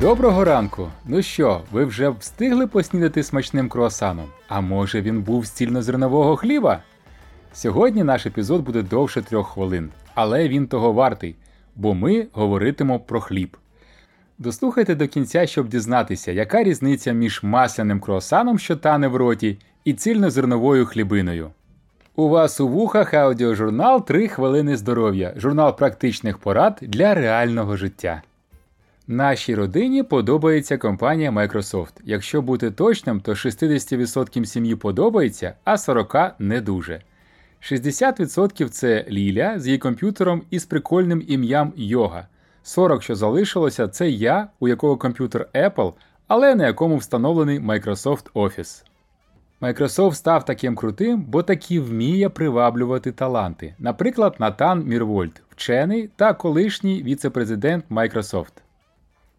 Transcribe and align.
Доброго 0.00 0.44
ранку! 0.44 0.88
Ну 1.06 1.22
що, 1.22 1.60
ви 1.72 1.84
вже 1.84 2.08
встигли 2.08 2.66
поснідати 2.66 3.22
смачним 3.22 3.68
круасаном? 3.68 4.26
А 4.48 4.60
може 4.60 5.00
він 5.00 5.22
був 5.22 5.46
з 5.46 5.50
цільнозернового 5.50 6.36
хліба? 6.36 6.82
Сьогодні 7.52 8.04
наш 8.04 8.26
епізод 8.26 8.62
буде 8.62 8.82
довше 8.82 9.22
трьох 9.22 9.48
хвилин, 9.48 9.90
але 10.14 10.48
він 10.48 10.66
того 10.66 10.92
вартий, 10.92 11.36
бо 11.76 11.94
ми 11.94 12.26
говоритимо 12.32 13.00
про 13.00 13.20
хліб. 13.20 13.56
Дослухайте 14.38 14.94
до 14.94 15.08
кінця, 15.08 15.46
щоб 15.46 15.68
дізнатися, 15.68 16.32
яка 16.32 16.62
різниця 16.62 17.12
між 17.12 17.42
масляним 17.42 18.00
круасаном, 18.00 18.58
що 18.58 18.76
тане 18.76 19.08
в 19.08 19.16
роті, 19.16 19.58
і 19.84 19.92
цільнозерновою 19.92 20.86
хлібиною. 20.86 21.50
У 22.16 22.28
вас 22.28 22.60
у 22.60 22.68
вухах 22.68 23.14
аудіожурнал 23.14 23.98
«3 24.08 24.28
хвилини 24.28 24.76
здоров'я, 24.76 25.34
журнал 25.36 25.76
практичних 25.76 26.38
порад 26.38 26.78
для 26.82 27.14
реального 27.14 27.76
життя. 27.76 28.22
Нашій 29.08 29.54
родині 29.54 30.02
подобається 30.02 30.78
компанія 30.78 31.30
Microsoft. 31.30 31.92
Якщо 32.04 32.42
бути 32.42 32.70
точним, 32.70 33.20
то 33.20 33.32
60% 33.32 34.44
сім'ї 34.44 34.76
подобається, 34.76 35.54
а 35.64 35.74
40% 35.74 36.32
не 36.38 36.60
дуже. 36.60 37.00
60% 37.62 38.68
це 38.68 39.04
Ліля 39.08 39.58
з 39.58 39.66
її 39.66 39.78
комп'ютером 39.78 40.42
із 40.50 40.64
прикольним 40.64 41.24
ім'ям 41.28 41.72
Йога. 41.76 42.28
40, 42.62 43.02
що 43.02 43.14
залишилося, 43.14 43.88
це 43.88 44.10
я, 44.10 44.48
у 44.60 44.68
якого 44.68 44.96
комп'ютер 44.96 45.48
Apple, 45.54 45.92
але 46.28 46.54
на 46.54 46.66
якому 46.66 46.96
встановлений 46.96 47.60
Microsoft 47.60 48.32
Office. 48.34 48.84
Microsoft 49.60 50.14
став 50.14 50.44
таким 50.44 50.76
крутим, 50.76 51.22
бо 51.22 51.42
таки 51.42 51.80
вміє 51.80 52.28
приваблювати 52.28 53.12
таланти. 53.12 53.74
Наприклад, 53.78 54.36
Натан 54.38 54.84
Мірвольд, 54.84 55.42
вчений 55.50 56.10
та 56.16 56.34
колишній 56.34 57.02
віце-президент 57.02 57.84
Microsoft. 57.90 58.65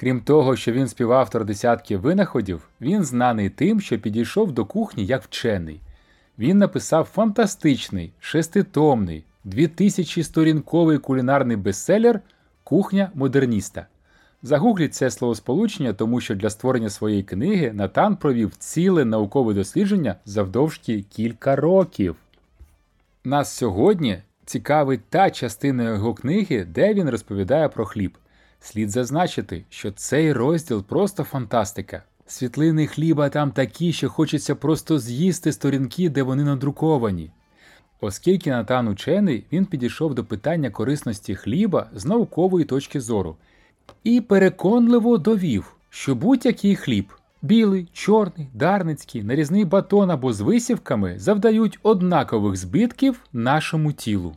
Крім 0.00 0.20
того, 0.20 0.56
що 0.56 0.72
він 0.72 0.88
співавтор 0.88 1.44
десятків 1.44 2.00
винаходів, 2.00 2.68
він 2.80 3.04
знаний 3.04 3.50
тим, 3.50 3.80
що 3.80 3.98
підійшов 3.98 4.52
до 4.52 4.64
кухні 4.64 5.06
як 5.06 5.22
вчений. 5.22 5.80
Він 6.38 6.58
написав 6.58 7.04
фантастичний, 7.04 8.12
шеститомний, 8.20 9.24
2000-сторінковий 9.46 10.98
кулінарний 10.98 11.56
бестселер 11.56 12.20
Кухня 12.64 13.10
модерніста. 13.14 13.86
Загугліть 14.42 14.94
це 14.94 15.10
словосполучення, 15.10 15.92
тому 15.92 16.20
що 16.20 16.34
для 16.34 16.50
створення 16.50 16.90
своєї 16.90 17.22
книги 17.22 17.72
Натан 17.72 18.16
провів 18.16 18.56
ціле 18.58 19.04
наукове 19.04 19.54
дослідження 19.54 20.16
завдовжки 20.24 21.04
кілька 21.10 21.56
років. 21.56 22.16
Нас 23.24 23.52
сьогодні 23.52 24.18
цікавить 24.44 25.04
та 25.08 25.30
частина 25.30 25.82
його 25.82 26.14
книги, 26.14 26.64
де 26.64 26.94
він 26.94 27.10
розповідає 27.10 27.68
про 27.68 27.86
хліб. 27.86 28.16
Слід 28.60 28.90
зазначити, 28.90 29.64
що 29.68 29.92
цей 29.92 30.32
розділ 30.32 30.82
просто 30.82 31.24
фантастика. 31.24 32.02
Світлини 32.26 32.86
хліба 32.86 33.28
там 33.28 33.50
такі, 33.50 33.92
що 33.92 34.10
хочеться 34.10 34.54
просто 34.54 34.98
з'їсти 34.98 35.52
сторінки, 35.52 36.08
де 36.08 36.22
вони 36.22 36.44
надруковані. 36.44 37.30
Оскільки 38.00 38.50
Натан 38.50 38.88
учений, 38.88 39.44
він 39.52 39.66
підійшов 39.66 40.14
до 40.14 40.24
питання 40.24 40.70
корисності 40.70 41.34
хліба 41.34 41.90
з 41.94 42.04
наукової 42.04 42.64
точки 42.64 43.00
зору 43.00 43.36
і 44.04 44.20
переконливо 44.20 45.18
довів, 45.18 45.76
що 45.90 46.14
будь-який 46.14 46.76
хліб 46.76 47.12
білий, 47.42 47.88
чорний, 47.92 48.48
дарницький, 48.54 49.22
нарізний 49.22 49.64
батон 49.64 50.10
або 50.10 50.32
з 50.32 50.40
висівками 50.40 51.18
завдають 51.18 51.78
однакових 51.82 52.56
збитків 52.56 53.20
нашому 53.32 53.92
тілу. 53.92 54.32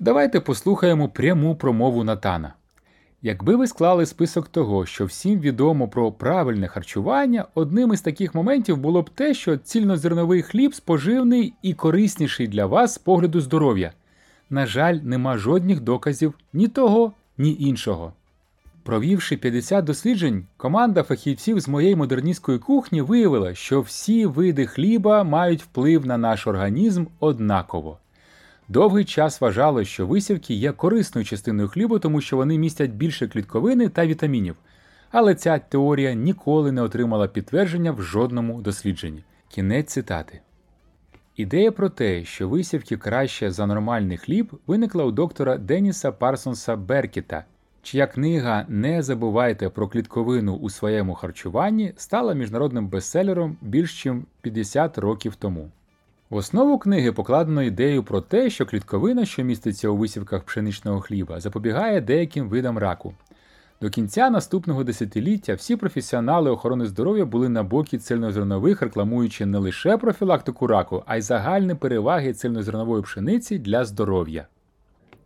Давайте 0.00 0.40
послухаємо 0.40 1.08
пряму 1.08 1.56
промову 1.56 2.04
Натана. 2.04 2.54
Якби 3.22 3.56
ви 3.56 3.66
склали 3.66 4.06
список 4.06 4.48
того, 4.48 4.86
що 4.86 5.04
всім 5.04 5.40
відомо 5.40 5.88
про 5.88 6.12
правильне 6.12 6.68
харчування, 6.68 7.44
одним 7.54 7.92
із 7.92 8.00
таких 8.00 8.34
моментів 8.34 8.76
було 8.76 9.02
б 9.02 9.10
те, 9.10 9.34
що 9.34 9.56
цільнозерновий 9.56 10.42
хліб 10.42 10.74
споживний 10.74 11.54
і 11.62 11.74
корисніший 11.74 12.48
для 12.48 12.66
вас 12.66 12.94
з 12.94 12.98
погляду 12.98 13.40
здоров'я. 13.40 13.92
На 14.50 14.66
жаль, 14.66 14.98
нема 15.02 15.38
жодних 15.38 15.80
доказів 15.80 16.34
ні 16.52 16.68
того, 16.68 17.12
ні 17.38 17.56
іншого. 17.60 18.12
Провівши 18.82 19.36
50 19.36 19.84
досліджень, 19.84 20.46
команда 20.56 21.02
фахівців 21.02 21.60
з 21.60 21.68
моєї 21.68 21.96
модерністської 21.96 22.58
кухні 22.58 23.02
виявила, 23.02 23.54
що 23.54 23.80
всі 23.80 24.26
види 24.26 24.66
хліба 24.66 25.24
мають 25.24 25.62
вплив 25.62 26.06
на 26.06 26.18
наш 26.18 26.46
організм 26.46 27.04
однаково. 27.20 27.98
Довгий 28.68 29.04
час 29.04 29.40
вважали, 29.40 29.84
що 29.84 30.06
висівки 30.06 30.54
є 30.54 30.72
корисною 30.72 31.24
частиною 31.24 31.68
хлібу, 31.68 31.98
тому 31.98 32.20
що 32.20 32.36
вони 32.36 32.58
містять 32.58 32.90
більше 32.90 33.28
клітковини 33.28 33.88
та 33.88 34.06
вітамінів. 34.06 34.56
Але 35.10 35.34
ця 35.34 35.58
теорія 35.58 36.14
ніколи 36.14 36.72
не 36.72 36.82
отримала 36.82 37.28
підтвердження 37.28 37.92
в 37.92 38.02
жодному 38.02 38.62
дослідженні. 38.62 39.24
Кінець 39.48 39.92
цитати. 39.92 40.40
Ідея 41.36 41.72
про 41.72 41.88
те, 41.88 42.24
що 42.24 42.48
висівки 42.48 42.96
краще 42.96 43.50
за 43.50 43.66
нормальний 43.66 44.16
хліб, 44.16 44.52
виникла 44.66 45.04
у 45.04 45.10
доктора 45.10 45.56
Деніса 45.56 46.12
Парсонса 46.12 46.76
Беркіта, 46.76 47.44
чия 47.82 48.06
книга 48.06 48.64
Не 48.68 49.02
забувайте 49.02 49.68
про 49.68 49.88
клітковину 49.88 50.54
у 50.54 50.70
своєму 50.70 51.14
харчуванні 51.14 51.92
стала 51.96 52.34
міжнародним 52.34 52.88
бестселером 52.88 53.56
більш 53.60 54.04
ніж 54.04 54.14
50 54.40 54.98
років 54.98 55.34
тому. 55.34 55.70
В 56.30 56.36
основу 56.36 56.78
книги 56.78 57.12
покладено 57.12 57.62
ідею 57.62 58.02
про 58.02 58.20
те, 58.20 58.50
що 58.50 58.66
клітковина, 58.66 59.24
що 59.24 59.42
міститься 59.42 59.88
у 59.88 59.96
висівках 59.96 60.42
пшеничного 60.42 61.00
хліба, 61.00 61.40
запобігає 61.40 62.00
деяким 62.00 62.48
видам 62.48 62.78
раку. 62.78 63.14
До 63.80 63.90
кінця 63.90 64.30
наступного 64.30 64.84
десятиліття 64.84 65.54
всі 65.54 65.76
професіонали 65.76 66.50
охорони 66.50 66.86
здоров'я 66.86 67.24
були 67.24 67.48
на 67.48 67.62
бокі 67.62 67.98
цельнозернових, 67.98 68.82
рекламуючи 68.82 69.46
не 69.46 69.58
лише 69.58 69.96
профілактику 69.96 70.66
раку, 70.66 71.02
а 71.06 71.16
й 71.16 71.20
загальні 71.20 71.74
переваги 71.74 72.32
цельнозернової 72.32 73.02
пшениці 73.02 73.58
для 73.58 73.84
здоров'я. 73.84 74.46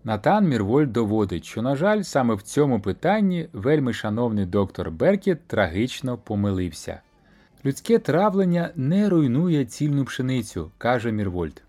Натан 0.05 0.49
Мірвольд 0.49 0.93
доводить, 0.93 1.45
що, 1.45 1.63
на 1.63 1.77
жаль, 1.77 2.03
саме 2.03 2.35
в 2.35 2.43
цьому 2.43 2.81
питанні 2.81 3.49
вельми 3.53 3.93
шановний 3.93 4.47
доктор 4.47 4.91
Беркет 4.91 5.47
трагічно 5.47 6.19
помилився. 6.19 7.01
Людське 7.65 7.99
травлення 7.99 8.71
не 8.77 9.09
руйнує 9.09 9.65
цільну 9.65 10.05
пшеницю, 10.05 10.71
каже 10.79 11.13
Мірвольд. 11.13 11.63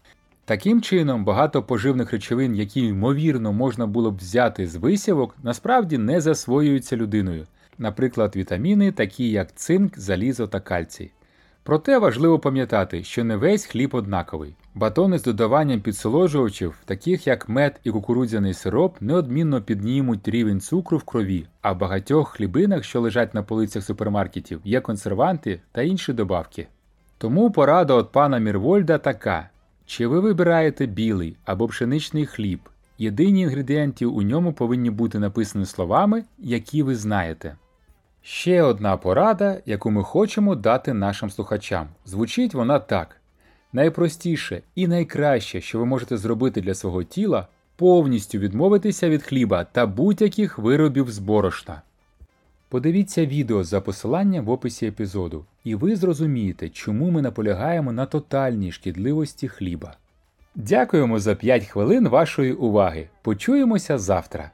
Таким 0.45 0.81
чином, 0.81 1.25
багато 1.25 1.63
поживних 1.63 2.11
речовин, 2.11 2.55
які 2.55 2.81
ймовірно 2.81 3.53
можна 3.53 3.87
було 3.87 4.11
б 4.11 4.17
взяти 4.17 4.67
з 4.67 4.75
висівок, 4.75 5.35
насправді 5.43 5.97
не 5.97 6.21
засвоюються 6.21 6.97
людиною, 6.97 7.47
наприклад, 7.77 8.35
вітаміни, 8.35 8.91
такі 8.91 9.29
як 9.29 9.55
цинк, 9.55 9.99
залізо 9.99 10.47
та 10.47 10.59
кальцій. 10.59 11.11
Проте 11.63 11.97
важливо 11.97 12.39
пам'ятати, 12.39 13.03
що 13.03 13.23
не 13.23 13.35
весь 13.35 13.65
хліб 13.65 13.95
однаковий. 13.95 14.55
Батони 14.75 15.17
з 15.17 15.23
додаванням 15.23 15.81
підсоложувачів, 15.81 16.79
таких 16.85 17.27
як 17.27 17.49
мед 17.49 17.79
і 17.83 17.91
кукурудзяний 17.91 18.53
сироп, 18.53 19.01
неодмінно 19.01 19.61
піднімуть 19.61 20.27
рівень 20.27 20.61
цукру 20.61 20.97
в 20.97 21.03
крові, 21.03 21.47
а 21.61 21.71
в 21.71 21.77
багатьох 21.77 22.29
хлібинах, 22.29 22.83
що 22.83 23.01
лежать 23.01 23.33
на 23.33 23.43
полицях 23.43 23.83
супермаркетів, 23.83 24.61
є 24.63 24.81
консерванти 24.81 25.61
та 25.71 25.81
інші 25.81 26.13
добавки. 26.13 26.67
Тому 27.17 27.51
порада 27.51 27.97
від 27.97 28.11
пана 28.11 28.37
Мірвольда 28.37 28.97
така: 28.97 29.49
чи 29.85 30.07
ви 30.07 30.19
вибираєте 30.19 30.85
білий 30.85 31.37
або 31.45 31.67
пшеничний 31.67 32.25
хліб? 32.25 32.59
Єдині 32.97 33.41
інгредієнти 33.41 34.05
у 34.05 34.21
ньому 34.21 34.53
повинні 34.53 34.89
бути 34.89 35.19
написані 35.19 35.65
словами, 35.65 36.23
які 36.37 36.83
ви 36.83 36.95
знаєте. 36.95 37.55
Ще 38.21 38.63
одна 38.63 38.97
порада, 38.97 39.57
яку 39.65 39.91
ми 39.91 40.03
хочемо 40.03 40.55
дати 40.55 40.93
нашим 40.93 41.29
слухачам. 41.29 41.87
Звучить 42.05 42.53
вона 42.53 42.79
так: 42.79 43.17
найпростіше 43.73 44.61
і 44.75 44.87
найкраще, 44.87 45.61
що 45.61 45.79
ви 45.79 45.85
можете 45.85 46.17
зробити 46.17 46.61
для 46.61 46.73
свого 46.73 47.03
тіла, 47.03 47.47
повністю 47.75 48.37
відмовитися 48.37 49.09
від 49.09 49.23
хліба 49.23 49.63
та 49.63 49.85
будь-яких 49.85 50.59
виробів 50.59 51.11
з 51.11 51.19
борошна. 51.19 51.81
Подивіться 52.69 53.25
відео 53.25 53.63
за 53.63 53.81
посиланням 53.81 54.45
в 54.45 54.49
описі 54.49 54.87
епізоду, 54.87 55.45
і 55.63 55.75
ви 55.75 55.95
зрозумієте, 55.95 56.69
чому 56.69 57.11
ми 57.11 57.21
наполягаємо 57.21 57.91
на 57.91 58.05
тотальній 58.05 58.71
шкідливості 58.71 59.47
хліба. 59.47 59.95
Дякуємо 60.55 61.19
за 61.19 61.35
5 61.35 61.65
хвилин 61.65 62.07
вашої 62.07 62.53
уваги. 62.53 63.09
Почуємося 63.21 63.97
завтра! 63.97 64.51